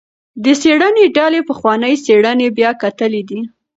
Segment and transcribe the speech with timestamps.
[0.43, 3.39] د څیړنې ډلې پخوانۍ څیړنې بیا کتلي دي.